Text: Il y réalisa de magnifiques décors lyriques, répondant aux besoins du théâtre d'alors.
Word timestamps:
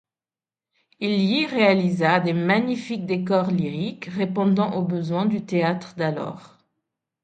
Il 0.99 1.11
y 1.11 1.45
réalisa 1.45 2.19
de 2.21 2.31
magnifiques 2.31 3.05
décors 3.05 3.51
lyriques, 3.51 4.05
répondant 4.05 4.73
aux 4.73 4.81
besoins 4.81 5.27
du 5.27 5.45
théâtre 5.45 5.93
d'alors. 5.95 6.57